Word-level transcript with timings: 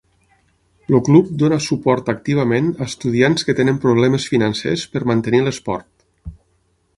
El 0.91 1.01
club 1.09 1.27
dona 1.43 1.59
suport 1.65 2.09
activament 2.13 2.71
a 2.79 2.87
estudiants 2.87 3.47
que 3.51 3.55
tenen 3.61 3.77
problemes 3.85 4.27
financers 4.33 4.87
per 4.97 5.05
mantenir 5.13 5.43
l'esport. 5.51 5.89